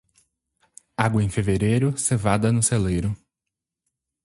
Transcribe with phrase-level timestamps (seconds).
[0.97, 3.15] Água em fevereiro, cevada no celeiro.